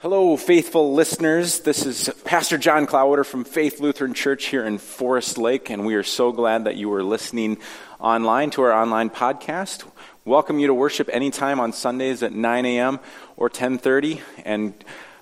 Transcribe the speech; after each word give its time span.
Hello, 0.00 0.36
faithful 0.36 0.94
listeners. 0.94 1.58
This 1.58 1.84
is 1.84 2.08
Pastor 2.22 2.56
John 2.56 2.86
Cloudwater 2.86 3.26
from 3.26 3.42
Faith 3.42 3.80
Lutheran 3.80 4.14
Church 4.14 4.44
here 4.44 4.64
in 4.64 4.78
Forest 4.78 5.38
Lake, 5.38 5.70
and 5.70 5.84
we 5.84 5.96
are 5.96 6.04
so 6.04 6.30
glad 6.30 6.66
that 6.66 6.76
you 6.76 6.92
are 6.92 7.02
listening 7.02 7.58
online 7.98 8.50
to 8.50 8.62
our 8.62 8.72
online 8.72 9.10
podcast. 9.10 9.82
Welcome 10.24 10.60
you 10.60 10.68
to 10.68 10.74
worship 10.74 11.10
anytime 11.12 11.58
on 11.58 11.72
Sundays 11.72 12.22
at 12.22 12.32
9 12.32 12.64
a.m. 12.64 13.00
or 13.36 13.50
10:30, 13.50 14.20
and 14.44 14.72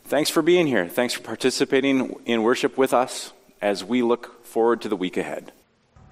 thanks 0.04 0.28
for 0.28 0.42
being 0.42 0.66
here. 0.66 0.86
Thanks 0.86 1.14
for 1.14 1.22
participating 1.22 2.14
in 2.26 2.42
worship 2.42 2.76
with 2.76 2.92
us 2.92 3.32
as 3.62 3.82
we 3.82 4.02
look 4.02 4.44
forward 4.44 4.82
to 4.82 4.90
the 4.90 4.96
week 4.96 5.16
ahead. 5.16 5.52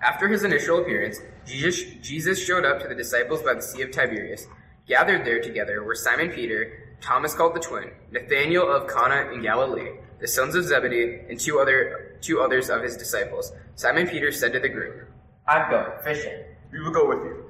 After 0.00 0.26
his 0.26 0.42
initial 0.42 0.80
appearance, 0.80 1.18
Jesus, 1.46 1.84
Jesus 2.00 2.42
showed 2.42 2.64
up 2.64 2.80
to 2.80 2.88
the 2.88 2.94
disciples 2.94 3.42
by 3.42 3.52
the 3.52 3.62
Sea 3.62 3.82
of 3.82 3.90
Tiberias. 3.90 4.46
Gathered 4.88 5.26
there 5.26 5.42
together 5.42 5.82
were 5.82 5.94
Simon 5.94 6.30
Peter 6.30 6.93
Thomas 7.04 7.34
called 7.34 7.54
the 7.54 7.60
twin, 7.60 7.90
Nathanael 8.12 8.74
of 8.74 8.88
Cana 8.88 9.30
in 9.30 9.42
Galilee, 9.42 9.90
the 10.20 10.26
sons 10.26 10.54
of 10.54 10.64
Zebedee, 10.64 11.20
and 11.28 11.38
two 11.38 11.58
other 11.58 12.16
two 12.22 12.40
others 12.40 12.70
of 12.70 12.82
his 12.82 12.96
disciples. 12.96 13.52
Simon 13.74 14.06
Peter 14.06 14.32
said 14.32 14.54
to 14.54 14.58
the 14.58 14.70
group, 14.70 15.06
I'm 15.46 15.70
going 15.70 15.98
fishing. 16.02 16.32
We 16.72 16.80
will 16.80 16.92
go 16.92 17.06
with 17.06 17.18
you. 17.18 17.44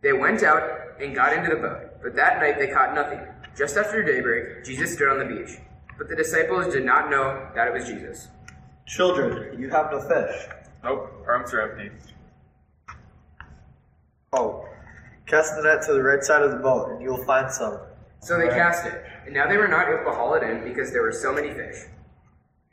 They 0.00 0.12
went 0.12 0.44
out 0.44 0.62
and 1.00 1.12
got 1.12 1.32
into 1.32 1.50
the 1.50 1.60
boat, 1.60 2.00
but 2.00 2.14
that 2.14 2.38
night 2.38 2.60
they 2.60 2.68
caught 2.68 2.94
nothing. 2.94 3.18
Just 3.58 3.76
after 3.76 4.00
daybreak, 4.04 4.64
Jesus 4.64 4.92
stood 4.92 5.08
on 5.08 5.18
the 5.18 5.24
beach. 5.24 5.58
But 5.98 6.08
the 6.08 6.14
disciples 6.14 6.72
did 6.72 6.84
not 6.84 7.10
know 7.10 7.48
that 7.56 7.66
it 7.66 7.74
was 7.74 7.88
Jesus. 7.88 8.28
Children, 8.86 9.60
you 9.60 9.70
have 9.70 9.90
no 9.90 10.00
fish. 10.02 10.46
Nope, 10.84 11.12
our 11.26 11.32
arms 11.32 11.52
are 11.52 11.62
empty. 11.62 11.90
Oh, 14.32 14.68
cast 15.26 15.56
the 15.56 15.62
net 15.62 15.82
to 15.86 15.94
the 15.94 16.02
right 16.02 16.22
side 16.22 16.42
of 16.42 16.52
the 16.52 16.58
boat, 16.58 16.92
and 16.92 17.02
you 17.02 17.10
will 17.10 17.24
find 17.24 17.50
some. 17.50 17.80
So 18.20 18.38
they 18.38 18.48
cast 18.48 18.86
it, 18.86 19.02
and 19.24 19.34
now 19.34 19.48
they 19.48 19.56
were 19.56 19.68
not 19.68 19.88
able 19.88 20.04
to 20.04 20.10
haul 20.10 20.34
it 20.34 20.42
in 20.42 20.62
because 20.62 20.92
there 20.92 21.02
were 21.02 21.12
so 21.12 21.32
many 21.32 21.52
fish. 21.52 21.86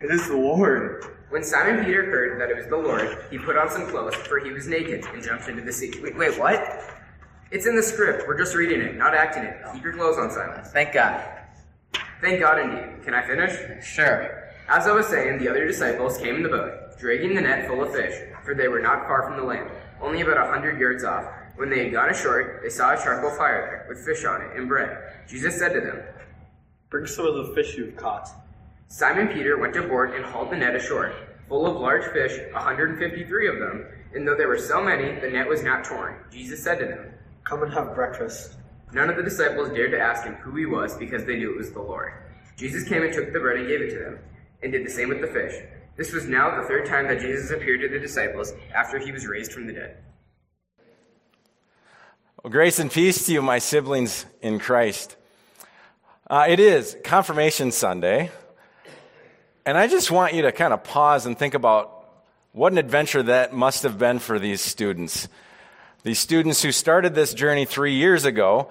It 0.01 0.11
is 0.11 0.27
the 0.27 0.35
Lord. 0.35 1.03
When 1.29 1.43
Simon 1.43 1.83
Peter 1.83 2.05
heard 2.05 2.39
that 2.39 2.49
it 2.49 2.57
was 2.57 2.67
the 2.67 2.77
Lord, 2.77 3.17
he 3.31 3.37
put 3.37 3.57
on 3.57 3.69
some 3.69 3.87
clothes, 3.87 4.15
for 4.15 4.39
he 4.39 4.51
was 4.51 4.67
naked, 4.67 5.05
and 5.05 5.23
jumped 5.23 5.47
into 5.47 5.63
the 5.63 5.73
sea. 5.73 5.93
Wait, 6.01 6.17
wait, 6.17 6.37
what? 6.37 6.83
It's 7.49 7.65
in 7.65 7.75
the 7.75 7.83
script. 7.83 8.27
We're 8.27 8.37
just 8.37 8.55
reading 8.55 8.81
it, 8.81 8.97
not 8.97 9.15
acting 9.15 9.43
it. 9.43 9.57
Keep 9.73 9.83
your 9.83 9.93
clothes 9.93 10.17
on, 10.17 10.29
Simon. 10.31 10.63
Thank 10.65 10.93
God. 10.93 11.25
Thank 12.21 12.41
God 12.41 12.59
indeed. 12.59 13.03
Can 13.03 13.13
I 13.13 13.25
finish? 13.25 13.85
Sure. 13.85 14.51
As 14.67 14.85
I 14.85 14.91
was 14.91 15.07
saying, 15.07 15.39
the 15.39 15.47
other 15.47 15.65
disciples 15.65 16.17
came 16.17 16.35
in 16.35 16.43
the 16.43 16.49
boat, 16.49 16.97
dragging 16.99 17.35
the 17.35 17.41
net 17.41 17.67
full 17.67 17.81
of 17.81 17.93
fish, 17.93 18.13
for 18.43 18.53
they 18.53 18.67
were 18.67 18.81
not 18.81 19.07
far 19.07 19.23
from 19.23 19.37
the 19.37 19.43
land, 19.43 19.69
only 20.01 20.21
about 20.21 20.37
a 20.37 20.51
hundred 20.51 20.77
yards 20.77 21.05
off. 21.05 21.25
When 21.57 21.71
they 21.71 21.83
had 21.83 21.91
gone 21.91 22.11
ashore, 22.11 22.59
they 22.61 22.69
saw 22.69 22.93
a 22.93 22.97
charcoal 22.97 23.31
fire 23.31 23.65
there, 23.65 23.85
with 23.89 24.05
fish 24.05 24.23
on 24.25 24.41
it 24.41 24.55
and 24.55 24.67
bread. 24.67 24.95
Jesus 25.27 25.57
said 25.57 25.73
to 25.73 25.81
them, 25.81 26.01
Bring 26.91 27.07
some 27.07 27.25
of 27.25 27.33
the 27.35 27.53
fish 27.55 27.75
you 27.75 27.85
have 27.85 27.95
caught. 27.95 28.29
Simon 28.89 29.27
Peter 29.27 29.57
went 29.57 29.75
aboard 29.75 30.13
and 30.13 30.23
hauled 30.23 30.51
the 30.51 30.55
net 30.55 30.75
ashore, 30.75 31.13
full 31.49 31.65
of 31.65 31.81
large 31.81 32.05
fish, 32.13 32.37
a 32.51 32.53
153 32.53 33.47
of 33.47 33.59
them. 33.59 33.85
And 34.13 34.27
though 34.27 34.35
there 34.35 34.47
were 34.47 34.59
so 34.59 34.83
many, 34.83 35.19
the 35.19 35.31
net 35.31 35.49
was 35.49 35.63
not 35.63 35.83
torn. 35.83 36.23
Jesus 36.31 36.63
said 36.63 36.77
to 36.77 36.85
them, 36.85 37.11
Come 37.43 37.63
and 37.63 37.73
have 37.73 37.95
breakfast. 37.95 38.53
None 38.93 39.09
of 39.09 39.17
the 39.17 39.23
disciples 39.23 39.69
dared 39.69 39.91
to 39.91 39.99
ask 39.99 40.25
him 40.25 40.35
who 40.35 40.55
he 40.55 40.67
was 40.67 40.95
because 40.95 41.25
they 41.25 41.37
knew 41.37 41.51
it 41.51 41.57
was 41.57 41.71
the 41.71 41.81
Lord. 41.81 42.13
Jesus 42.55 42.87
came 42.87 43.01
and 43.01 43.11
took 43.11 43.33
the 43.33 43.39
bread 43.39 43.57
and 43.57 43.67
gave 43.67 43.81
it 43.81 43.89
to 43.89 43.99
them, 43.99 44.19
and 44.61 44.71
did 44.71 44.85
the 44.85 44.91
same 44.91 45.09
with 45.09 45.21
the 45.21 45.27
fish. 45.27 45.55
This 45.97 46.13
was 46.13 46.27
now 46.27 46.61
the 46.61 46.67
third 46.67 46.85
time 46.85 47.07
that 47.07 47.19
Jesus 47.19 47.49
appeared 47.49 47.81
to 47.81 47.89
the 47.89 47.99
disciples 47.99 48.53
after 48.75 48.99
he 48.99 49.11
was 49.11 49.25
raised 49.25 49.51
from 49.51 49.65
the 49.65 49.73
dead. 49.73 49.97
Well, 52.43 52.51
grace 52.51 52.77
and 52.77 52.91
peace 52.91 53.25
to 53.25 53.33
you, 53.33 53.41
my 53.41 53.57
siblings 53.57 54.27
in 54.43 54.59
Christ. 54.59 55.15
Uh, 56.29 56.45
it 56.47 56.59
is 56.59 56.95
Confirmation 57.03 57.71
Sunday, 57.71 58.29
and 59.65 59.75
I 59.75 59.87
just 59.87 60.11
want 60.11 60.35
you 60.35 60.43
to 60.43 60.51
kind 60.51 60.71
of 60.71 60.83
pause 60.83 61.25
and 61.25 61.35
think 61.35 61.55
about 61.55 62.07
what 62.51 62.71
an 62.71 62.77
adventure 62.77 63.23
that 63.23 63.53
must 63.53 63.81
have 63.81 63.97
been 63.97 64.19
for 64.19 64.37
these 64.37 64.61
students. 64.61 65.27
These 66.03 66.19
students 66.19 66.61
who 66.61 66.71
started 66.71 67.15
this 67.15 67.33
journey 67.33 67.65
three 67.65 67.95
years 67.95 68.23
ago 68.23 68.69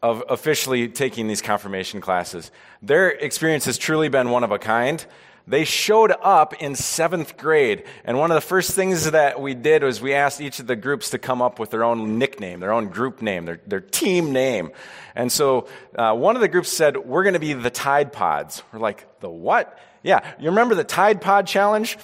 of 0.00 0.22
officially 0.28 0.86
taking 0.86 1.26
these 1.26 1.42
confirmation 1.42 2.00
classes. 2.00 2.52
Their 2.82 3.08
experience 3.10 3.64
has 3.64 3.78
truly 3.78 4.08
been 4.08 4.30
one 4.30 4.44
of 4.44 4.52
a 4.52 4.60
kind. 4.60 5.04
They 5.48 5.64
showed 5.64 6.12
up 6.22 6.62
in 6.62 6.74
seventh 6.74 7.38
grade, 7.38 7.84
and 8.04 8.18
one 8.18 8.30
of 8.30 8.34
the 8.34 8.42
first 8.42 8.72
things 8.72 9.10
that 9.10 9.40
we 9.40 9.54
did 9.54 9.82
was 9.82 9.98
we 9.98 10.12
asked 10.12 10.42
each 10.42 10.60
of 10.60 10.66
the 10.66 10.76
groups 10.76 11.10
to 11.10 11.18
come 11.18 11.40
up 11.40 11.58
with 11.58 11.70
their 11.70 11.84
own 11.84 12.18
nickname, 12.18 12.60
their 12.60 12.72
own 12.72 12.88
group 12.88 13.22
name, 13.22 13.46
their, 13.46 13.58
their 13.66 13.80
team 13.80 14.32
name. 14.32 14.72
And 15.14 15.32
so 15.32 15.66
uh, 15.96 16.14
one 16.14 16.36
of 16.36 16.42
the 16.42 16.48
groups 16.48 16.68
said, 16.68 16.98
We're 16.98 17.22
going 17.22 17.32
to 17.32 17.40
be 17.40 17.54
the 17.54 17.70
Tide 17.70 18.12
Pods. 18.12 18.62
We're 18.72 18.78
like, 18.78 19.20
The 19.20 19.30
what? 19.30 19.78
Yeah, 20.02 20.20
you 20.38 20.50
remember 20.50 20.74
the 20.74 20.84
Tide 20.84 21.22
Pod 21.22 21.46
Challenge? 21.46 21.96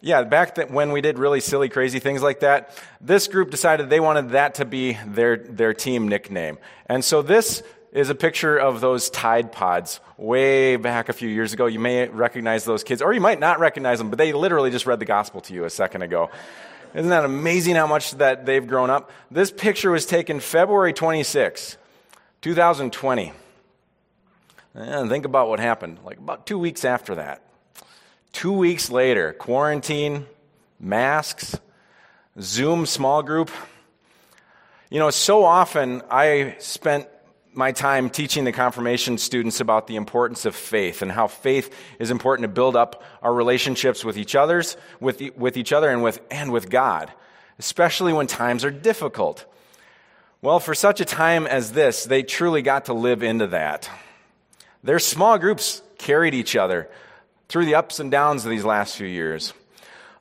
Yeah, 0.00 0.22
back 0.22 0.56
when 0.70 0.92
we 0.92 1.00
did 1.00 1.18
really 1.18 1.40
silly, 1.40 1.68
crazy 1.68 1.98
things 1.98 2.22
like 2.22 2.40
that, 2.40 2.76
this 3.00 3.26
group 3.26 3.50
decided 3.50 3.90
they 3.90 4.00
wanted 4.00 4.30
that 4.30 4.54
to 4.56 4.64
be 4.64 4.96
their, 5.06 5.36
their 5.36 5.74
team 5.74 6.06
nickname. 6.08 6.58
And 6.86 7.04
so 7.04 7.22
this 7.22 7.64
is 7.92 8.08
a 8.08 8.14
picture 8.14 8.56
of 8.56 8.80
those 8.80 9.10
Tide 9.10 9.52
Pods 9.52 10.00
way 10.16 10.76
back 10.76 11.10
a 11.10 11.12
few 11.12 11.28
years 11.28 11.52
ago. 11.52 11.66
You 11.66 11.78
may 11.78 12.08
recognize 12.08 12.64
those 12.64 12.82
kids, 12.82 13.02
or 13.02 13.12
you 13.12 13.20
might 13.20 13.38
not 13.38 13.60
recognize 13.60 13.98
them, 13.98 14.08
but 14.08 14.18
they 14.18 14.32
literally 14.32 14.70
just 14.70 14.86
read 14.86 14.98
the 14.98 15.04
gospel 15.04 15.42
to 15.42 15.54
you 15.54 15.64
a 15.64 15.70
second 15.70 16.02
ago. 16.02 16.30
Isn't 16.94 17.10
that 17.10 17.24
amazing 17.24 17.76
how 17.76 17.86
much 17.86 18.12
that 18.12 18.46
they've 18.46 18.66
grown 18.66 18.88
up? 18.88 19.10
This 19.30 19.50
picture 19.50 19.90
was 19.90 20.06
taken 20.06 20.40
February 20.40 20.94
26, 20.94 21.76
2020. 22.40 23.32
And 24.74 25.10
think 25.10 25.26
about 25.26 25.48
what 25.48 25.60
happened, 25.60 25.98
like 26.02 26.18
about 26.18 26.46
two 26.46 26.58
weeks 26.58 26.84
after 26.84 27.16
that. 27.16 27.42
Two 28.32 28.52
weeks 28.52 28.90
later, 28.90 29.34
quarantine, 29.34 30.26
masks, 30.80 31.58
Zoom 32.40 32.86
small 32.86 33.22
group. 33.22 33.50
You 34.88 34.98
know, 34.98 35.10
so 35.10 35.44
often 35.44 36.02
I 36.10 36.56
spent 36.58 37.06
my 37.54 37.72
time 37.72 38.08
teaching 38.08 38.44
the 38.44 38.52
confirmation 38.52 39.18
students 39.18 39.60
about 39.60 39.86
the 39.86 39.96
importance 39.96 40.46
of 40.46 40.54
faith 40.54 41.02
and 41.02 41.12
how 41.12 41.26
faith 41.26 41.74
is 41.98 42.10
important 42.10 42.44
to 42.44 42.52
build 42.52 42.76
up 42.76 43.02
our 43.22 43.32
relationships 43.32 44.04
with 44.04 44.16
each 44.16 44.34
others, 44.34 44.76
with, 45.00 45.20
with 45.36 45.56
each 45.56 45.72
other 45.72 45.90
and 45.90 46.02
with, 46.02 46.20
and 46.30 46.50
with 46.50 46.70
God, 46.70 47.12
especially 47.58 48.12
when 48.12 48.26
times 48.26 48.64
are 48.64 48.70
difficult. 48.70 49.44
Well, 50.40 50.60
for 50.60 50.74
such 50.74 51.00
a 51.00 51.04
time 51.04 51.46
as 51.46 51.72
this, 51.72 52.04
they 52.04 52.22
truly 52.22 52.62
got 52.62 52.86
to 52.86 52.94
live 52.94 53.22
into 53.22 53.48
that. 53.48 53.88
Their 54.82 54.98
small 54.98 55.38
groups 55.38 55.82
carried 55.98 56.34
each 56.34 56.56
other 56.56 56.88
through 57.48 57.66
the 57.66 57.74
ups 57.74 58.00
and 58.00 58.10
downs 58.10 58.44
of 58.44 58.50
these 58.50 58.64
last 58.64 58.96
few 58.96 59.06
years. 59.06 59.52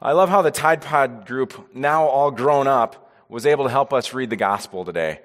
I 0.02 0.12
love 0.12 0.30
how 0.30 0.42
the 0.42 0.52
Tide 0.52 0.82
Pod 0.82 1.26
group, 1.26 1.74
now 1.74 2.06
all 2.06 2.30
grown 2.30 2.68
up, 2.68 3.12
was 3.30 3.46
able 3.46 3.64
to 3.64 3.72
help 3.72 3.94
us 3.94 4.14
read 4.14 4.30
the 4.30 4.36
gospel 4.36 4.84
today 4.84 5.22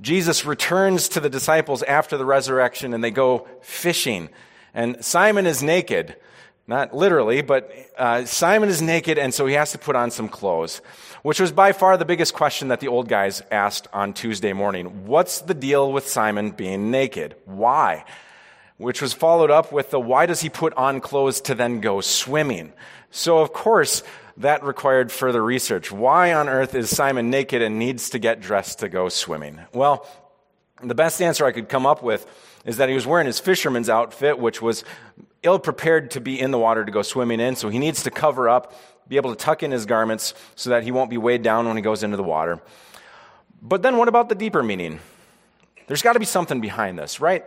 Jesus 0.00 0.44
returns 0.44 1.08
to 1.10 1.20
the 1.20 1.30
disciples 1.30 1.82
after 1.84 2.16
the 2.16 2.24
resurrection 2.24 2.94
and 2.94 3.02
they 3.02 3.10
go 3.10 3.46
fishing. 3.60 4.28
And 4.74 5.04
Simon 5.04 5.46
is 5.46 5.62
naked. 5.62 6.16
Not 6.66 6.94
literally, 6.94 7.42
but 7.42 7.70
uh, 7.98 8.24
Simon 8.24 8.70
is 8.70 8.80
naked, 8.80 9.18
and 9.18 9.34
so 9.34 9.44
he 9.44 9.52
has 9.52 9.72
to 9.72 9.78
put 9.78 9.96
on 9.96 10.10
some 10.10 10.30
clothes, 10.30 10.80
which 11.22 11.38
was 11.38 11.52
by 11.52 11.72
far 11.72 11.98
the 11.98 12.06
biggest 12.06 12.32
question 12.32 12.68
that 12.68 12.80
the 12.80 12.88
old 12.88 13.06
guys 13.06 13.42
asked 13.50 13.86
on 13.92 14.14
Tuesday 14.14 14.54
morning. 14.54 15.04
What's 15.04 15.42
the 15.42 15.52
deal 15.52 15.92
with 15.92 16.08
Simon 16.08 16.52
being 16.52 16.90
naked? 16.90 17.36
Why? 17.44 18.06
Which 18.78 19.02
was 19.02 19.12
followed 19.12 19.50
up 19.50 19.72
with 19.72 19.90
the 19.90 20.00
why 20.00 20.24
does 20.24 20.40
he 20.40 20.48
put 20.48 20.72
on 20.72 21.02
clothes 21.02 21.42
to 21.42 21.54
then 21.54 21.80
go 21.80 22.00
swimming? 22.00 22.72
So, 23.10 23.40
of 23.40 23.52
course, 23.52 24.02
that 24.38 24.64
required 24.64 25.12
further 25.12 25.42
research. 25.42 25.92
Why 25.92 26.32
on 26.32 26.48
earth 26.48 26.74
is 26.74 26.90
Simon 26.90 27.30
naked 27.30 27.62
and 27.62 27.78
needs 27.78 28.10
to 28.10 28.18
get 28.18 28.40
dressed 28.40 28.80
to 28.80 28.88
go 28.88 29.08
swimming? 29.08 29.60
Well, 29.72 30.06
the 30.82 30.94
best 30.94 31.22
answer 31.22 31.44
I 31.44 31.52
could 31.52 31.68
come 31.68 31.86
up 31.86 32.02
with 32.02 32.26
is 32.64 32.78
that 32.78 32.88
he 32.88 32.94
was 32.94 33.06
wearing 33.06 33.26
his 33.26 33.38
fisherman's 33.38 33.88
outfit, 33.88 34.38
which 34.38 34.60
was 34.60 34.84
ill 35.42 35.58
prepared 35.58 36.10
to 36.12 36.20
be 36.20 36.40
in 36.40 36.50
the 36.50 36.58
water 36.58 36.84
to 36.84 36.90
go 36.90 37.02
swimming 37.02 37.38
in, 37.38 37.54
so 37.54 37.68
he 37.68 37.78
needs 37.78 38.02
to 38.02 38.10
cover 38.10 38.48
up, 38.48 38.74
be 39.06 39.16
able 39.16 39.30
to 39.30 39.36
tuck 39.36 39.62
in 39.62 39.70
his 39.70 39.86
garments 39.86 40.34
so 40.56 40.70
that 40.70 40.82
he 40.82 40.90
won't 40.90 41.10
be 41.10 41.18
weighed 41.18 41.42
down 41.42 41.66
when 41.66 41.76
he 41.76 41.82
goes 41.82 42.02
into 42.02 42.16
the 42.16 42.22
water. 42.22 42.60
But 43.60 43.82
then 43.82 43.96
what 43.96 44.08
about 44.08 44.28
the 44.28 44.34
deeper 44.34 44.62
meaning? 44.62 45.00
There's 45.86 46.02
got 46.02 46.14
to 46.14 46.18
be 46.18 46.24
something 46.24 46.60
behind 46.60 46.98
this, 46.98 47.20
right? 47.20 47.44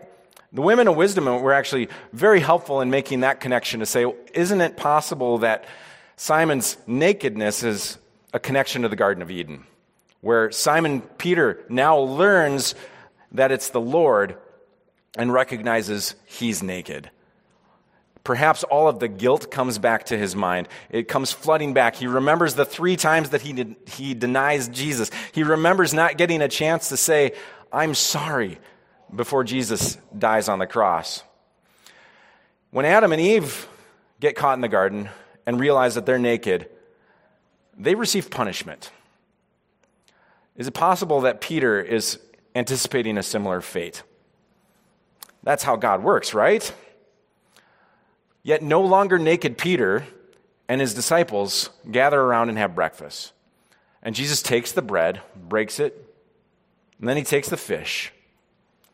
The 0.54 0.62
women 0.62 0.88
of 0.88 0.96
wisdom 0.96 1.26
were 1.26 1.54
actually 1.54 1.90
very 2.14 2.40
helpful 2.40 2.82
in 2.82 2.90
making 2.90 3.22
that 3.22 3.40
connection 3.40 3.82
to 3.82 3.86
say, 3.86 4.06
isn't 4.34 4.62
it 4.62 4.78
possible 4.78 5.40
that 5.40 5.66
Simon's 6.18 6.78
nakedness 6.88 7.62
is 7.62 8.00
a 8.34 8.40
connection 8.40 8.82
to 8.82 8.90
the 8.90 8.96
Garden 8.96 9.22
of 9.22 9.30
Eden, 9.30 9.66
where 10.22 10.52
Simon 10.52 11.02
Peter 11.02 11.64
now 11.70 12.00
learns 12.00 12.74
that 13.32 13.52
it's 13.52 13.70
the 13.70 13.80
Lord 13.80 14.36
and 15.16 15.32
recognizes 15.32 16.16
he's 16.26 16.64
naked. 16.64 17.12
Perhaps 18.24 18.64
all 18.64 18.90
of 18.90 19.00
the 19.00 19.08
guilt 19.08 19.52
comes 19.52 19.78
back 19.78 20.08
to 20.08 20.18
his 20.18 20.36
mind. 20.36 20.68
It 20.90 21.08
comes 21.08 21.32
flooding 21.32 21.74
back. 21.74 21.96
He 21.96 22.08
remembers 22.08 22.56
the 22.56 22.66
three 22.66 22.98
times 22.98 23.30
that 23.30 23.42
he, 23.42 23.54
did, 23.54 23.76
he 23.86 24.16
denies 24.16 24.68
Jesus. 24.68 25.12
He 25.34 25.44
remembers 25.44 25.94
not 25.94 26.18
getting 26.18 26.42
a 26.42 26.50
chance 26.50 26.90
to 26.90 26.98
say, 26.98 27.34
I'm 27.72 27.94
sorry, 27.94 28.58
before 29.16 29.44
Jesus 29.44 29.98
dies 30.18 30.50
on 30.50 30.60
the 30.60 30.68
cross. 30.68 31.24
When 32.72 32.86
Adam 32.86 33.14
and 33.14 33.22
Eve 33.22 33.68
get 34.20 34.36
caught 34.36 34.58
in 34.58 34.62
the 34.62 34.68
garden 34.68 35.10
and 35.48 35.60
realize 35.60 35.96
that 35.96 36.06
they're 36.06 36.20
naked, 36.20 36.70
they 37.76 37.96
receive 37.96 38.30
punishment. 38.30 38.92
Is 40.58 40.68
it 40.68 40.74
possible 40.74 41.22
that 41.22 41.40
Peter 41.40 41.82
is 41.82 42.20
anticipating 42.54 43.18
a 43.18 43.24
similar 43.24 43.62
fate? 43.62 44.04
That's 45.44 45.64
how 45.64 45.78
God 45.78 46.04
works, 46.04 46.34
right? 46.34 46.72
Yet 48.44 48.62
no 48.62 48.82
longer 48.82 49.18
naked 49.18 49.58
Peter 49.58 50.06
and 50.68 50.82
his 50.82 50.94
disciples 50.94 51.70
gather 51.90 52.20
around 52.20 52.50
and 52.50 52.58
have 52.58 52.76
breakfast. 52.76 53.32
And 54.04 54.14
Jesus 54.14 54.42
takes 54.42 54.74
the 54.74 54.82
bread, 54.82 55.22
breaks 55.36 55.80
it, 55.80 56.14
and 57.00 57.08
then 57.08 57.16
he 57.16 57.24
takes 57.24 57.48
the 57.48 57.58
fish 57.58 58.12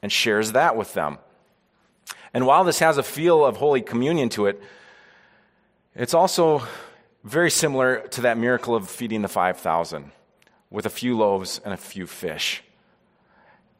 and 0.03 0.11
shares 0.11 0.51
that 0.51 0.75
with 0.75 0.94
them. 0.94 1.17
And 2.31 2.45
while 2.45 2.63
this 2.63 2.79
has 2.79 2.97
a 2.97 3.03
feel 3.03 3.44
of 3.44 3.57
Holy 3.57 3.81
Communion 3.81 4.29
to 4.29 4.45
it, 4.45 4.61
it's 5.95 6.13
also 6.13 6.63
very 7.24 7.51
similar 7.51 8.07
to 8.10 8.22
that 8.22 8.38
miracle 8.38 8.75
of 8.75 8.90
feeding 8.90 9.22
the 9.22 9.28
5,000 9.28 10.12
with 10.69 10.86
a 10.86 10.90
few 10.90 11.18
loaves 11.18 11.62
and 11.63 11.74
a 11.74 11.78
few 11.78 12.07
fish. 12.07 12.63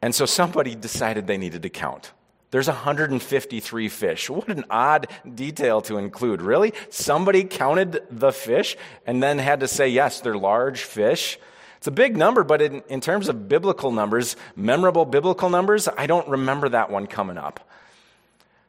And 0.01 0.13
so 0.13 0.25
somebody 0.25 0.75
decided 0.75 1.27
they 1.27 1.38
needed 1.38 1.63
to 1.63 1.69
count. 1.69 2.12
There's 2.51 2.68
153 2.68 3.89
fish. 3.89 4.30
What 4.30 4.48
an 4.48 4.65
odd 4.69 5.07
detail 5.33 5.81
to 5.83 5.98
include. 5.98 6.42
Really? 6.42 6.74
Somebody 6.89 7.45
counted 7.45 8.04
the 8.12 8.31
fish 8.31 8.77
and 9.07 9.24
then 9.24 9.39
had 9.39 9.62
to 9.62 9.68
say, 9.68 9.88
yes, 9.88 10.21
they're 10.21 10.38
large 10.38 10.83
fish. 10.83 11.39
It's 11.77 11.88
a 11.88 11.92
big 11.92 12.16
number, 12.16 12.44
but 12.44 12.62
in, 12.62 12.83
in 12.89 13.01
terms 13.01 13.27
of 13.27 13.50
biblical 13.50 13.92
numbers, 13.92 14.36
memorable 14.56 15.06
biblical 15.06 15.50
numbers, 15.50 15.88
I 15.88 16.06
don't 16.06 16.27
remember 16.30 16.69
that 16.69 16.92
one 16.92 17.07
coming 17.07 17.39
up. 17.39 17.68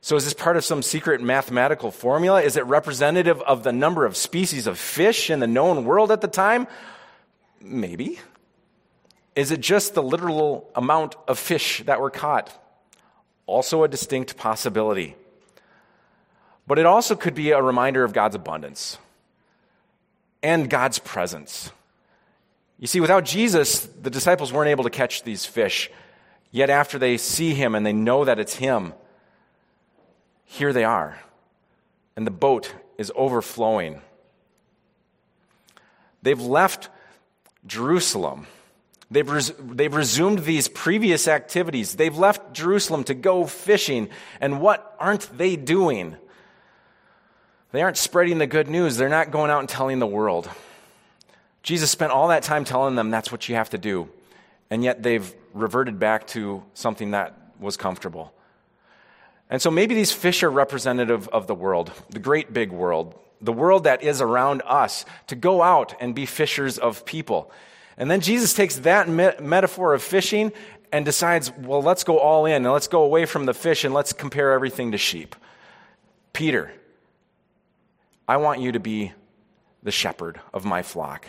So, 0.05 0.17
is 0.17 0.25
this 0.25 0.35
part 0.35 0.59
of 0.59 0.67
some 0.67 0.83
secret 0.83 1.23
mathematical 1.23 1.91
formula? 1.91 2.43
Is 2.43 2.59
it 2.59 2.67
representative 2.67 3.41
of 3.41 3.63
the 3.63 3.73
number 3.73 4.05
of 4.05 4.19
species 4.19 4.67
of 4.67 4.79
fish 4.79 5.31
in 5.31 5.41
the 5.41 5.47
known 5.47 5.87
world 5.87 6.13
at 6.13 6.21
the 6.21 6.29
time? 6.29 6.67
Maybe. 7.59 8.21
Is 9.35 9.51
it 9.51 9.63
just 9.63 9.95
the 9.95 10.03
literal 10.03 10.71
amount 10.75 11.17
of 11.27 11.39
fish 11.39 11.83
that 11.87 12.03
were 12.03 12.11
caught? 12.11 12.53
Also, 13.47 13.83
a 13.83 13.89
distinct 13.89 14.37
possibility. 14.37 15.17
But 16.67 16.79
it 16.79 16.85
also 16.85 17.17
could 17.17 17.35
be 17.35 17.53
a 17.53 17.63
reminder 17.63 18.05
of 18.05 18.13
God's 18.13 18.37
abundance 18.37 18.99
and 20.43 20.69
God's 20.69 20.99
presence. 20.99 21.73
You 22.79 22.89
see, 22.89 23.01
without 23.01 23.25
Jesus, 23.25 23.87
the 23.87 24.11
disciples 24.11 24.53
weren't 24.53 24.69
able 24.69 24.85
to 24.85 24.91
catch 24.91 25.23
these 25.23 25.47
fish. 25.47 25.91
Yet, 26.51 26.69
after 26.69 26.99
they 26.99 27.17
see 27.17 27.55
him 27.55 27.75
and 27.75 27.87
they 27.87 27.95
know 27.95 28.27
that 28.27 28.39
it's 28.39 28.57
him, 28.57 28.93
here 30.55 30.73
they 30.73 30.85
are. 30.85 31.19
And 32.17 32.25
the 32.27 32.31
boat 32.31 32.73
is 32.97 33.11
overflowing. 33.17 34.01
They've 36.23 36.41
left 36.41 36.91
Jerusalem. 37.67 38.47
They've, 39.11 39.29
res- 39.29 39.53
they've 39.59 39.95
resumed 39.95 40.41
these 40.41 40.69
previous 40.69 41.27
activities. 41.27 41.97
They've 41.97 42.17
left 42.17 42.55
Jerusalem 42.55 43.03
to 43.05 43.15
go 43.15 43.47
fishing. 43.47 44.09
And 44.41 44.61
what 44.61 44.95
aren't 45.01 45.37
they 45.37 45.57
doing? 45.57 46.17
They 47.73 47.83
aren't 47.83 47.97
spreading 47.97 48.39
the 48.39 48.47
good 48.47 48.69
news. 48.69 48.97
They're 48.97 49.09
not 49.09 49.33
going 49.33 49.51
out 49.51 49.59
and 49.59 49.69
telling 49.69 49.99
the 49.99 50.07
world. 50.07 50.49
Jesus 51.65 51.91
spent 51.91 52.13
all 52.13 52.29
that 52.29 52.45
time 52.45 52.65
telling 52.65 52.95
them 52.95 53.11
that's 53.11 53.33
what 53.33 53.49
you 53.49 53.57
have 53.57 53.71
to 53.71 53.79
do. 53.79 54.09
And 54.71 54.85
yet 54.85 55.03
they've 55.03 55.35
reverted 55.53 55.99
back 55.99 56.29
to 56.29 56.63
something 56.75 57.11
that 57.11 57.37
was 57.59 57.77
comfortable. 57.77 58.33
And 59.55 59.63
so 59.63 59.71
maybe 59.71 59.95
these 59.95 60.11
fish 60.11 60.43
are 60.43 60.51
representative 60.51 61.29
of 61.29 61.47
the 61.47 61.55
world, 61.55 61.93
the 62.11 62.19
great 62.19 62.53
big 62.53 62.73
world, 62.73 63.15
the 63.41 63.53
world 63.53 63.85
that 63.85 64.03
is 64.03 64.21
around 64.21 64.63
us, 64.67 65.05
to 65.29 65.37
go 65.37 65.63
out 65.63 65.95
and 66.01 66.13
be 66.13 66.27
fishers 66.27 66.77
of 66.77 67.07
people. 67.07 67.53
And 67.97 68.11
then 68.11 68.21
Jesus 68.21 68.53
takes 68.53 68.75
that 68.79 69.09
me- 69.09 69.31
metaphor 69.41 69.95
of 69.95 70.03
fishing 70.03 70.53
and 70.91 71.05
decides, 71.05 71.53
well, 71.57 71.81
let's 71.81 72.03
go 72.03 72.19
all 72.19 72.47
in 72.47 72.65
and 72.65 72.73
let's 72.73 72.89
go 72.89 73.05
away 73.05 73.27
from 73.27 73.47
the 73.47 73.55
fish 73.55 73.85
and 73.85 73.95
let's 73.95 74.13
compare 74.13 74.51
everything 74.51 74.91
to 74.91 74.99
sheep. 74.99 75.37
Peter, 76.33 76.73
I 78.27 78.39
want 78.39 78.61
you 78.61 78.73
to 78.73 78.81
be 78.81 79.13
the 79.85 79.93
shepherd 79.93 80.41
of 80.53 80.65
my 80.65 80.83
flock. 80.83 81.27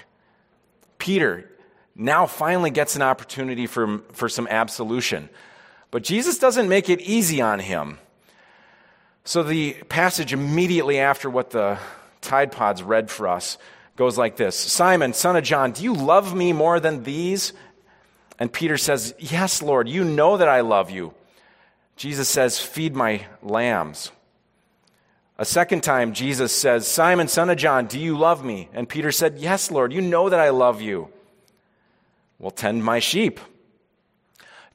Peter 0.98 1.52
now 1.94 2.26
finally 2.26 2.72
gets 2.72 2.96
an 2.96 3.04
opportunity 3.04 3.68
for, 3.68 4.00
for 4.14 4.30
some 4.30 4.48
absolution. 4.48 5.30
But 5.92 6.04
Jesus 6.04 6.40
doesn't 6.40 6.68
make 6.68 6.90
it 6.90 7.02
easy 7.02 7.40
on 7.40 7.60
him. 7.60 8.00
So 9.26 9.42
the 9.42 9.74
passage 9.90 10.34
immediately 10.34 11.00
after 11.00 11.32
what 11.32 11.50
the 11.50 11.80
Tide 12.22 12.52
Pods 12.52 12.84
read 12.84 13.10
for 13.10 13.28
us 13.28 13.58
goes 13.96 14.18
like 14.18 14.38
this 14.38 14.56
Simon, 14.56 15.14
son 15.14 15.36
of 15.36 15.44
John, 15.44 15.72
do 15.72 15.84
you 15.84 15.94
love 15.94 16.36
me 16.36 16.54
more 16.54 16.80
than 16.80 17.04
these? 17.04 17.52
And 18.38 18.54
Peter 18.54 18.78
says, 18.78 19.16
Yes, 19.18 19.64
Lord, 19.64 19.90
you 19.90 20.04
know 20.04 20.38
that 20.38 20.48
I 20.48 20.62
love 20.62 20.92
you. 20.92 21.14
Jesus 21.96 22.30
says, 22.30 22.60
Feed 22.60 22.96
my 22.96 23.26
lambs. 23.42 24.12
A 25.38 25.46
second 25.46 25.82
time, 25.82 26.14
Jesus 26.14 26.54
says, 26.54 26.88
Simon, 26.88 27.28
son 27.28 27.50
of 27.50 27.58
John, 27.58 27.88
do 27.88 28.00
you 28.00 28.18
love 28.18 28.46
me? 28.46 28.70
And 28.74 28.88
Peter 28.88 29.12
said, 29.12 29.40
Yes, 29.40 29.72
Lord, 29.72 29.92
you 29.92 30.02
know 30.02 30.30
that 30.30 30.40
I 30.40 30.50
love 30.50 30.82
you. 30.82 31.10
Well, 32.38 32.52
tend 32.52 32.84
my 32.84 33.00
sheep. 33.00 33.40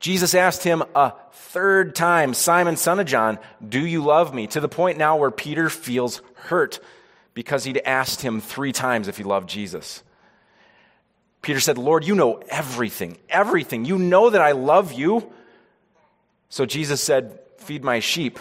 Jesus 0.00 0.34
asked 0.34 0.64
him 0.64 0.82
a 0.94 1.12
third 1.32 1.94
time, 1.94 2.32
Simon, 2.32 2.76
son 2.76 3.00
of 3.00 3.06
John, 3.06 3.38
do 3.66 3.84
you 3.84 4.02
love 4.02 4.34
me? 4.34 4.46
To 4.48 4.60
the 4.60 4.68
point 4.68 4.96
now 4.96 5.16
where 5.16 5.30
Peter 5.30 5.68
feels 5.68 6.22
hurt 6.34 6.80
because 7.34 7.64
he'd 7.64 7.82
asked 7.84 8.22
him 8.22 8.40
three 8.40 8.72
times 8.72 9.08
if 9.08 9.18
he 9.18 9.24
loved 9.24 9.48
Jesus. 9.48 10.02
Peter 11.42 11.60
said, 11.60 11.76
Lord, 11.76 12.06
you 12.06 12.14
know 12.14 12.42
everything, 12.48 13.18
everything. 13.28 13.84
You 13.84 13.98
know 13.98 14.30
that 14.30 14.40
I 14.40 14.52
love 14.52 14.92
you. 14.92 15.30
So 16.48 16.66
Jesus 16.66 17.02
said, 17.02 17.38
Feed 17.58 17.84
my 17.84 18.00
sheep. 18.00 18.38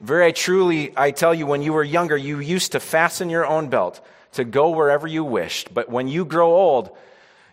Very 0.00 0.32
truly, 0.32 0.92
I 0.96 1.12
tell 1.12 1.32
you, 1.32 1.46
when 1.46 1.62
you 1.62 1.72
were 1.72 1.84
younger, 1.84 2.16
you 2.16 2.40
used 2.40 2.72
to 2.72 2.80
fasten 2.80 3.30
your 3.30 3.46
own 3.46 3.68
belt 3.68 4.04
to 4.32 4.44
go 4.44 4.70
wherever 4.70 5.06
you 5.06 5.24
wished. 5.24 5.72
But 5.72 5.88
when 5.88 6.08
you 6.08 6.24
grow 6.24 6.52
old, 6.52 6.90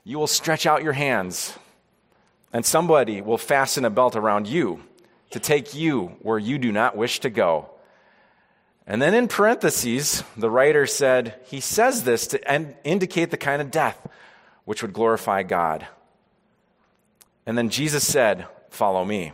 you 0.04 0.18
will 0.18 0.28
stretch 0.28 0.66
out 0.66 0.84
your 0.84 0.94
hands 0.94 1.58
and 2.54 2.66
somebody 2.66 3.20
will 3.20 3.38
fasten 3.38 3.84
a 3.84 3.90
belt 3.90 4.16
around 4.16 4.48
you 4.48 4.82
to 5.32 5.40
take 5.40 5.74
you 5.74 6.16
where 6.22 6.38
you 6.38 6.60
do 6.60 6.72
not 6.72 6.96
wish 6.96 7.20
to 7.22 7.30
go. 7.30 7.70
And 8.86 9.02
then 9.02 9.14
in 9.14 9.28
parentheses, 9.28 10.24
the 10.38 10.52
writer 10.52 10.86
said, 10.86 11.40
he 11.46 11.60
says 11.60 12.04
this 12.04 12.28
to 12.28 12.80
indicate 12.84 13.32
the 13.32 13.38
kind 13.38 13.62
of 13.62 13.72
death 13.72 14.08
which 14.66 14.82
would 14.82 14.94
glorify 14.94 15.42
God. 15.44 15.88
And 17.46 17.58
then 17.58 17.70
Jesus 17.70 18.06
said, 18.06 18.48
Follow 18.70 19.06
me. 19.06 19.34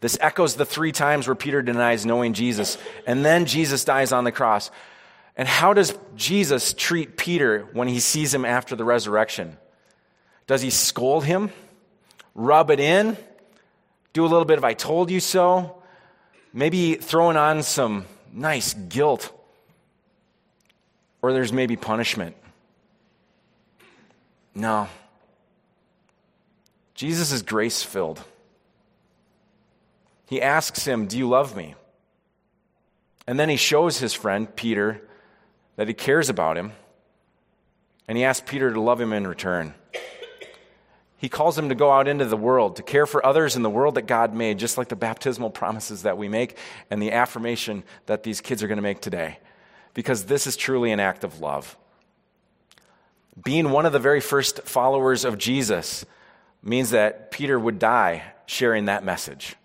This 0.00 0.16
echoes 0.20 0.54
the 0.54 0.64
three 0.64 0.92
times 0.92 1.26
where 1.26 1.34
Peter 1.34 1.60
denies 1.60 2.06
knowing 2.06 2.34
Jesus, 2.34 2.78
and 3.04 3.24
then 3.24 3.46
Jesus 3.46 3.84
dies 3.84 4.12
on 4.12 4.22
the 4.22 4.30
cross. 4.30 4.70
And 5.36 5.48
how 5.48 5.72
does 5.74 5.98
Jesus 6.14 6.72
treat 6.72 7.16
Peter 7.16 7.66
when 7.72 7.88
he 7.88 7.98
sees 7.98 8.32
him 8.32 8.44
after 8.44 8.76
the 8.76 8.84
resurrection? 8.84 9.56
Does 10.46 10.62
he 10.62 10.70
scold 10.70 11.24
him? 11.24 11.50
Rub 12.36 12.70
it 12.70 12.78
in, 12.78 13.16
do 14.12 14.24
a 14.24 14.28
little 14.28 14.44
bit 14.44 14.58
of 14.58 14.64
I 14.64 14.74
told 14.74 15.10
you 15.10 15.18
so, 15.18 15.82
maybe 16.52 16.94
throwing 16.94 17.36
on 17.36 17.62
some 17.64 18.04
nice 18.32 18.74
guilt, 18.74 19.32
or 21.22 21.32
there's 21.32 21.52
maybe 21.52 21.74
punishment. 21.74 22.36
No. 24.54 24.88
Jesus 26.94 27.32
is 27.32 27.42
grace 27.42 27.82
filled. 27.82 28.22
He 30.26 30.40
asks 30.40 30.84
him, 30.84 31.06
Do 31.06 31.18
you 31.18 31.28
love 31.28 31.56
me? 31.56 31.74
And 33.26 33.38
then 33.38 33.48
he 33.48 33.56
shows 33.56 33.98
his 33.98 34.14
friend, 34.14 34.54
Peter, 34.54 35.02
that 35.76 35.88
he 35.88 35.94
cares 35.94 36.28
about 36.28 36.56
him. 36.56 36.72
And 38.08 38.16
he 38.16 38.24
asks 38.24 38.48
Peter 38.48 38.72
to 38.72 38.80
love 38.80 39.00
him 39.00 39.12
in 39.12 39.26
return. 39.26 39.74
He 41.18 41.28
calls 41.28 41.56
him 41.56 41.70
to 41.70 41.74
go 41.74 41.90
out 41.90 42.08
into 42.08 42.26
the 42.26 42.36
world, 42.36 42.76
to 42.76 42.82
care 42.82 43.06
for 43.06 43.24
others 43.24 43.56
in 43.56 43.62
the 43.62 43.70
world 43.70 43.94
that 43.94 44.06
God 44.06 44.34
made, 44.34 44.58
just 44.58 44.76
like 44.76 44.88
the 44.88 44.96
baptismal 44.96 45.50
promises 45.50 46.02
that 46.02 46.18
we 46.18 46.28
make 46.28 46.58
and 46.90 47.00
the 47.00 47.12
affirmation 47.12 47.84
that 48.04 48.22
these 48.22 48.40
kids 48.40 48.62
are 48.62 48.68
going 48.68 48.76
to 48.76 48.82
make 48.82 49.00
today. 49.00 49.38
Because 49.94 50.26
this 50.26 50.46
is 50.46 50.56
truly 50.56 50.92
an 50.92 51.00
act 51.00 51.24
of 51.24 51.40
love. 51.40 51.76
Being 53.42 53.70
one 53.70 53.86
of 53.86 53.92
the 53.92 53.98
very 53.98 54.20
first 54.20 54.62
followers 54.62 55.24
of 55.24 55.38
Jesus 55.38 56.04
means 56.62 56.90
that 56.90 57.30
Peter 57.30 57.58
would 57.58 57.78
die 57.78 58.22
sharing 58.44 58.84
that 58.84 59.04
message. 59.04 59.56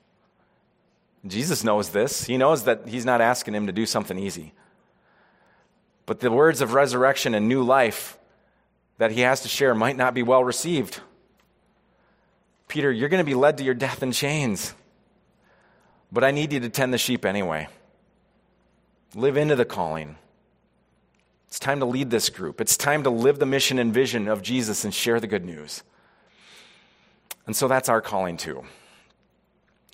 Jesus 1.28 1.64
knows 1.64 1.90
this. 1.90 2.26
He 2.26 2.38
knows 2.38 2.64
that 2.64 2.88
he's 2.88 3.06
not 3.06 3.22
asking 3.22 3.56
him 3.56 3.68
to 3.68 3.74
do 3.74 3.86
something 3.86 4.18
easy. 4.18 4.54
But 6.06 6.20
the 6.20 6.32
words 6.32 6.62
of 6.62 6.74
resurrection 6.74 7.36
and 7.36 7.48
new 7.48 7.62
life 7.62 8.18
that 8.98 9.12
he 9.12 9.22
has 9.22 9.42
to 9.42 9.48
share 9.48 9.76
might 9.76 9.98
not 9.98 10.14
be 10.14 10.24
well 10.24 10.44
received. 10.44 11.02
Peter, 12.72 12.90
you're 12.90 13.10
going 13.10 13.20
to 13.20 13.26
be 13.26 13.36
led 13.36 13.58
to 13.58 13.66
your 13.66 13.74
death 13.74 14.02
in 14.02 14.14
chains. 14.14 14.74
But 16.10 16.24
I 16.24 16.32
need 16.32 16.54
you 16.54 16.62
to 16.62 16.70
tend 16.70 16.94
the 16.94 16.98
sheep 16.98 17.26
anyway. 17.26 17.68
live 19.14 19.36
into 19.36 19.58
the 19.58 19.66
calling. 19.66 20.16
It's 21.50 21.60
time 21.60 21.82
to 21.82 21.86
lead 21.86 22.12
this 22.12 22.30
group. 22.30 22.62
It's 22.62 22.78
time 22.78 23.04
to 23.04 23.10
live 23.10 23.40
the 23.40 23.46
mission 23.46 23.78
and 23.78 23.94
vision 23.94 24.30
of 24.30 24.42
Jesus 24.42 24.86
and 24.86 24.94
share 24.94 25.20
the 25.20 25.28
good 25.28 25.44
news. 25.44 25.84
And 27.46 27.58
so 27.58 27.68
that's 27.68 27.90
our 27.90 28.00
calling 28.00 28.38
too. 28.38 28.64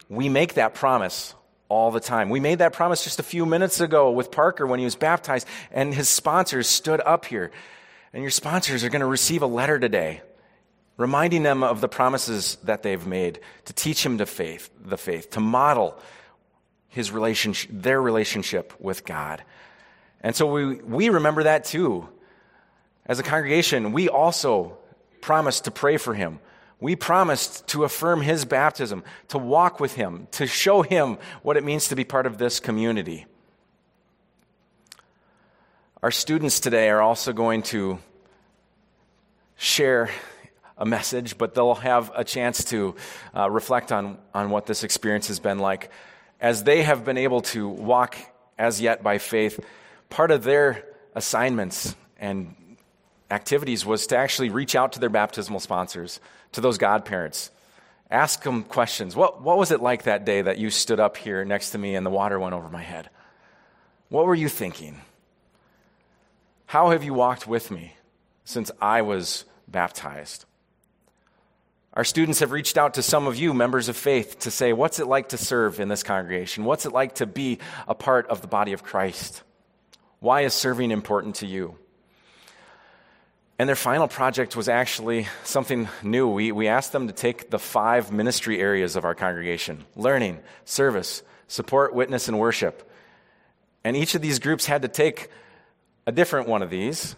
We 0.08 0.30
make 0.30 0.54
that 0.54 0.76
promise 0.76 1.34
all 1.70 1.90
the 1.90 2.00
time. 2.00 2.30
We 2.30 2.40
made 2.40 2.60
that 2.60 2.74
promise 2.74 3.04
just 3.04 3.20
a 3.20 3.24
few 3.24 3.48
minutes 3.48 3.80
ago 3.80 4.12
with 4.12 4.30
Parker 4.30 4.68
when 4.68 4.78
he 4.78 4.86
was 4.86 4.96
baptized, 4.96 5.48
and 5.72 5.96
his 5.96 6.10
sponsors 6.10 6.68
stood 6.68 7.02
up 7.02 7.26
here. 7.26 7.50
And 8.14 8.22
your 8.22 8.30
sponsors 8.30 8.84
are 8.84 8.90
going 8.90 9.00
to 9.00 9.08
receive 9.08 9.42
a 9.42 9.48
letter 9.48 9.80
today 9.80 10.22
reminding 10.98 11.44
them 11.44 11.64
of 11.64 11.80
the 11.80 11.88
promises 11.88 12.58
that 12.64 12.84
they've 12.84 13.06
made 13.06 13.40
to 13.66 13.74
teach 13.74 14.06
him 14.06 14.18
to 14.18 14.26
faith, 14.26 14.70
the 14.84 14.98
faith, 14.98 15.30
to 15.32 15.40
model 15.40 15.98
his 16.90 17.12
relationship, 17.12 17.70
their 17.72 18.02
relationship 18.02 18.74
with 18.80 19.06
God. 19.06 19.44
And 20.22 20.36
so 20.36 20.52
we, 20.52 20.76
we 20.78 21.10
remember 21.10 21.44
that 21.44 21.66
too. 21.66 22.10
As 23.06 23.20
a 23.20 23.24
congregation, 23.24 23.94
we 23.94 24.10
also 24.10 24.78
promised 25.22 25.66
to 25.66 25.72
pray 25.72 25.98
for 25.98 26.14
him. 26.14 26.40
We 26.80 26.96
promised 26.96 27.68
to 27.70 27.84
affirm 27.84 28.22
his 28.22 28.46
baptism, 28.46 29.04
to 29.30 29.38
walk 29.38 29.80
with 29.80 29.96
him, 29.96 30.28
to 30.32 30.46
show 30.48 30.82
him 30.82 31.18
what 31.42 31.58
it 31.58 31.64
means 31.64 31.88
to 31.90 31.96
be 31.96 32.04
part 32.04 32.26
of 32.26 32.38
this 32.38 32.60
community. 32.60 33.26
Our 36.04 36.12
students 36.12 36.60
today 36.60 36.90
are 36.90 37.02
also 37.02 37.34
going 37.34 37.64
to 37.64 38.00
share 39.56 40.10
a 40.78 40.86
message, 40.86 41.38
but 41.38 41.56
they'll 41.56 41.76
have 41.76 42.12
a 42.16 42.24
chance 42.24 42.64
to 42.66 42.96
uh, 43.36 43.50
reflect 43.50 43.92
on, 43.92 44.18
on 44.34 44.50
what 44.50 44.66
this 44.66 44.84
experience 44.84 45.28
has 45.28 45.40
been 45.40 45.60
like. 45.60 45.90
As 46.40 46.64
they 46.64 46.84
have 46.84 47.04
been 47.04 47.18
able 47.18 47.42
to 47.42 47.68
walk 47.68 48.16
as 48.58 48.80
yet 48.80 49.02
by 49.02 49.18
faith, 49.18 49.60
part 50.10 50.32
of 50.32 50.44
their 50.44 50.86
assignments 51.16 51.96
and 52.20 52.56
activities 53.32 53.86
was 53.86 54.08
to 54.08 54.18
actually 54.18 54.50
reach 54.50 54.76
out 54.76 54.94
to 54.94 55.00
their 55.00 55.10
baptismal 55.10 55.60
sponsors, 55.60 56.20
to 56.52 56.62
those 56.62 56.78
godparents. 56.78 57.52
Ask 58.10 58.44
them 58.44 58.64
questions. 58.64 59.16
What, 59.16 59.42
what 59.42 59.58
was 59.58 59.72
it 59.72 59.82
like 59.82 60.04
that 60.04 60.26
day 60.26 60.42
that 60.42 60.60
you 60.60 60.70
stood 60.70 61.00
up 61.00 61.18
here 61.18 61.44
next 61.44 61.72
to 61.72 61.78
me 61.78 61.96
and 61.96 62.06
the 62.06 62.10
water 62.12 62.40
went 62.40 62.54
over 62.54 62.70
my 62.70 62.84
head? 62.84 63.10
What 64.10 64.26
were 64.26 64.36
you 64.36 64.48
thinking? 64.48 65.02
How 66.68 66.92
have 66.92 67.04
you 67.04 67.14
walked 67.14 67.48
with 67.48 67.72
me 67.72 67.96
since 68.46 68.72
I 68.82 69.02
was 69.02 69.44
baptized? 69.68 70.46
Our 71.98 72.04
students 72.04 72.42
have 72.42 72.52
reached 72.52 72.78
out 72.78 72.94
to 72.94 73.02
some 73.02 73.26
of 73.26 73.38
you, 73.38 73.56
members 73.56 73.90
of 73.90 73.98
faith, 73.98 74.38
to 74.42 74.52
say, 74.52 74.72
What's 74.72 75.00
it 75.00 75.08
like 75.08 75.30
to 75.30 75.38
serve 75.38 75.80
in 75.80 75.88
this 75.88 76.04
congregation? 76.04 76.64
What's 76.64 76.86
it 76.86 76.94
like 76.94 77.16
to 77.16 77.26
be 77.26 77.58
a 77.88 77.96
part 77.96 78.28
of 78.28 78.42
the 78.42 78.48
body 78.48 78.74
of 78.74 78.84
Christ? 78.84 79.42
Why 80.20 80.42
is 80.42 80.54
serving 80.54 80.92
important 80.92 81.38
to 81.38 81.48
you? 81.48 81.76
And 83.58 83.68
their 83.68 83.76
final 83.76 84.08
project 84.08 84.56
was 84.56 84.70
actually 84.70 85.28
something 85.44 85.90
new. 86.04 86.28
We, 86.28 86.52
we 86.52 86.68
asked 86.68 86.92
them 86.92 87.08
to 87.08 87.14
take 87.14 87.50
the 87.50 87.58
five 87.58 88.12
ministry 88.12 88.62
areas 88.62 88.96
of 88.96 89.04
our 89.04 89.16
congregation 89.16 89.84
learning, 89.96 90.38
service, 90.66 91.24
support, 91.48 91.96
witness, 91.96 92.28
and 92.28 92.38
worship. 92.38 92.88
And 93.84 93.98
each 93.98 94.14
of 94.14 94.22
these 94.22 94.38
groups 94.38 94.68
had 94.68 94.84
to 94.84 94.88
take 94.88 95.32
a 96.06 96.12
different 96.12 96.48
one 96.48 96.62
of 96.62 96.70
these 96.70 97.16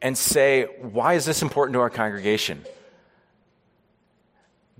and 0.00 0.16
say, 0.16 0.64
why 0.80 1.14
is 1.14 1.26
this 1.26 1.42
important 1.42 1.74
to 1.74 1.80
our 1.80 1.90
congregation? 1.90 2.64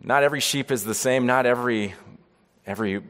Not 0.03 0.23
every 0.23 0.41
sheep 0.41 0.71
is 0.71 0.85
the 0.85 0.95
same. 0.95 1.27
Not 1.27 1.47
every, 1.47 1.95
every 2.67 3.03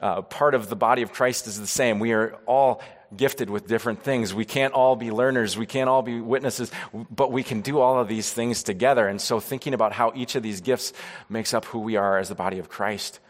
uh, 0.00 0.22
part 0.22 0.54
of 0.54 0.68
the 0.68 0.76
body 0.76 1.02
of 1.02 1.12
Christ 1.12 1.46
is 1.46 1.58
the 1.58 1.66
same. 1.66 1.98
We 1.98 2.12
are 2.12 2.34
all 2.46 2.82
gifted 3.16 3.50
with 3.50 3.66
different 3.66 4.02
things. 4.02 4.34
We 4.34 4.44
can't 4.44 4.74
all 4.74 4.96
be 4.96 5.10
learners. 5.10 5.56
We 5.56 5.66
can't 5.66 5.88
all 5.88 6.02
be 6.02 6.20
witnesses, 6.20 6.70
but 7.10 7.32
we 7.32 7.42
can 7.42 7.60
do 7.60 7.78
all 7.78 8.00
of 8.00 8.08
these 8.08 8.32
things 8.32 8.62
together. 8.62 9.06
And 9.06 9.20
so, 9.20 9.40
thinking 9.40 9.74
about 9.74 9.92
how 9.92 10.12
each 10.14 10.34
of 10.34 10.42
these 10.42 10.60
gifts 10.60 10.92
makes 11.28 11.54
up 11.54 11.64
who 11.66 11.80
we 11.80 11.96
are 11.96 12.18
as 12.18 12.28
the 12.28 12.34
body 12.34 12.58
of 12.58 12.68
Christ. 12.68 13.20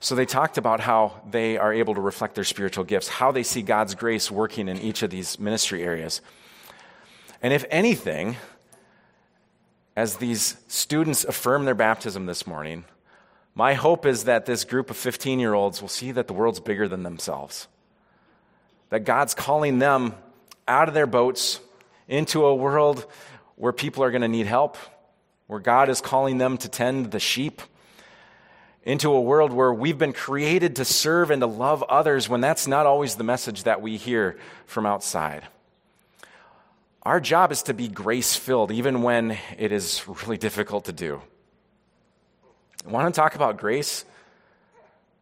So, 0.00 0.14
they 0.14 0.26
talked 0.26 0.58
about 0.58 0.80
how 0.80 1.20
they 1.28 1.56
are 1.56 1.72
able 1.72 1.94
to 1.94 2.00
reflect 2.00 2.34
their 2.34 2.44
spiritual 2.44 2.84
gifts, 2.84 3.08
how 3.08 3.32
they 3.32 3.42
see 3.42 3.62
God's 3.62 3.94
grace 3.94 4.30
working 4.30 4.68
in 4.68 4.78
each 4.78 5.02
of 5.02 5.10
these 5.10 5.38
ministry 5.38 5.82
areas. 5.82 6.20
And 7.42 7.52
if 7.52 7.64
anything, 7.70 8.36
as 9.98 10.18
these 10.18 10.56
students 10.68 11.24
affirm 11.24 11.64
their 11.64 11.74
baptism 11.74 12.26
this 12.26 12.46
morning, 12.46 12.84
my 13.56 13.74
hope 13.74 14.06
is 14.06 14.24
that 14.24 14.46
this 14.46 14.62
group 14.62 14.90
of 14.90 14.96
15 14.96 15.40
year 15.40 15.54
olds 15.54 15.82
will 15.82 15.88
see 15.88 16.12
that 16.12 16.28
the 16.28 16.32
world's 16.32 16.60
bigger 16.60 16.86
than 16.86 17.02
themselves. 17.02 17.66
That 18.90 19.00
God's 19.00 19.34
calling 19.34 19.80
them 19.80 20.14
out 20.68 20.86
of 20.86 20.94
their 20.94 21.08
boats 21.08 21.58
into 22.06 22.46
a 22.46 22.54
world 22.54 23.06
where 23.56 23.72
people 23.72 24.04
are 24.04 24.12
going 24.12 24.22
to 24.22 24.28
need 24.28 24.46
help, 24.46 24.76
where 25.48 25.58
God 25.58 25.88
is 25.88 26.00
calling 26.00 26.38
them 26.38 26.58
to 26.58 26.68
tend 26.68 27.10
the 27.10 27.18
sheep, 27.18 27.60
into 28.84 29.10
a 29.10 29.20
world 29.20 29.52
where 29.52 29.74
we've 29.74 29.98
been 29.98 30.12
created 30.12 30.76
to 30.76 30.84
serve 30.84 31.32
and 31.32 31.40
to 31.40 31.48
love 31.48 31.82
others 31.82 32.28
when 32.28 32.40
that's 32.40 32.68
not 32.68 32.86
always 32.86 33.16
the 33.16 33.24
message 33.24 33.64
that 33.64 33.82
we 33.82 33.96
hear 33.96 34.38
from 34.64 34.86
outside. 34.86 35.42
Our 37.02 37.20
job 37.20 37.52
is 37.52 37.62
to 37.64 37.74
be 37.74 37.88
grace 37.88 38.34
filled, 38.34 38.72
even 38.72 39.02
when 39.02 39.38
it 39.56 39.72
is 39.72 40.02
really 40.22 40.36
difficult 40.36 40.86
to 40.86 40.92
do. 40.92 41.22
I 42.86 42.90
want 42.90 43.12
to 43.14 43.18
talk 43.18 43.34
about 43.34 43.56
grace? 43.56 44.04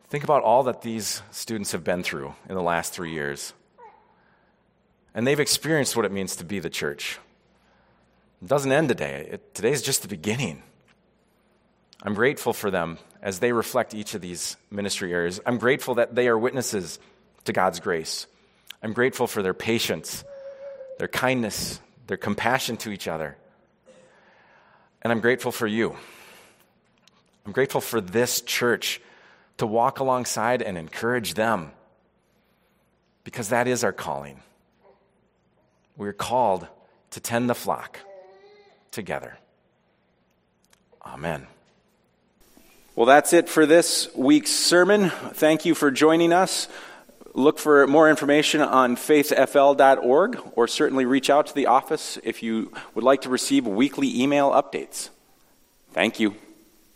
Think 0.09 0.25
about 0.25 0.43
all 0.43 0.65
that 0.65 0.83
these 0.83 1.23
students 1.31 1.73
have 1.73 1.85
been 1.85 2.03
through 2.03 2.35
in 2.49 2.55
the 2.55 2.63
last 2.63 2.93
three 2.93 3.13
years. 3.13 3.53
And 5.15 5.27
they've 5.27 5.41
experienced 5.41 5.97
what 5.97 6.05
it 6.05 6.13
means 6.13 6.37
to 6.37 6.45
be 6.45 6.61
the 6.61 6.71
church. 6.71 7.19
It 8.43 8.49
doesn't 8.49 8.71
end 8.71 8.89
today, 8.89 9.29
it, 9.33 9.55
today 9.55 9.73
is 9.73 9.83
just 9.83 10.03
the 10.03 10.09
beginning. 10.09 10.63
I'm 12.03 12.15
grateful 12.15 12.53
for 12.53 12.71
them 12.71 12.99
as 13.23 13.41
they 13.41 13.53
reflect 13.53 13.95
each 13.95 14.15
of 14.15 14.21
these 14.21 14.57
ministry 14.71 15.13
areas. 15.13 15.41
I'm 15.45 15.59
grateful 15.59 15.97
that 15.97 16.15
they 16.15 16.29
are 16.29 16.39
witnesses 16.39 16.99
to 17.45 17.53
God's 17.53 17.81
grace. 17.81 18.27
I'm 18.83 18.93
grateful 18.93 19.27
for 19.27 19.43
their 19.43 19.55
patience 19.55 20.23
their 20.99 21.09
kindness, 21.09 21.81
their 22.07 22.17
compassion 22.17 22.77
to 22.79 22.91
each 22.91 23.09
other. 23.09 23.37
And 25.03 25.13
I'm 25.13 25.21
grateful 25.21 25.53
for 25.53 25.67
you. 25.67 25.97
I'm 27.45 27.53
grateful 27.53 27.81
for 27.81 28.01
this 28.01 28.41
church 28.41 29.01
to 29.59 29.67
walk 29.67 30.01
alongside 30.01 30.63
and 30.63 30.77
encourage 30.77 31.35
them 31.35 31.71
because 33.25 33.51
that 33.51 33.69
is 33.69 33.85
our 33.85 33.93
calling. 33.93 34.41
We're 35.97 36.13
called 36.13 36.67
to 37.13 37.21
tend 37.21 37.49
the 37.49 37.55
flock 37.55 38.01
together. 38.91 39.39
Amen. 41.05 41.47
Well, 42.97 43.07
that's 43.07 43.33
it 43.33 43.49
for 43.49 43.67
this 43.67 44.09
week's 44.15 44.51
sermon. 44.51 45.11
Thank 45.11 45.65
you 45.65 45.75
for 45.75 45.91
joining 45.91 46.33
us. 46.33 46.69
Look 47.37 47.59
for 47.59 47.87
more 47.87 48.09
information 48.09 48.63
on 48.63 48.97
faithfl.org 48.97 50.41
or 50.55 50.67
certainly 50.67 51.05
reach 51.05 51.29
out 51.29 51.49
to 51.49 51.55
the 51.55 51.67
office 51.67 52.19
if 52.25 52.43
you 52.43 52.73
would 52.95 53.05
like 53.05 53.21
to 53.23 53.29
receive 53.29 53.67
weekly 53.67 54.23
email 54.23 54.53
updates. 54.53 55.11
Thank 55.93 56.19
you. 56.19 56.35